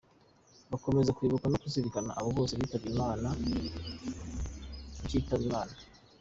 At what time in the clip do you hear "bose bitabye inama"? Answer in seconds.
2.37-3.27